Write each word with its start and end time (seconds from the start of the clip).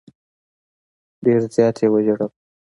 ډېر 1.25 1.41
زیات 1.55 1.75
یې 1.81 1.87
وژړل. 1.91 2.31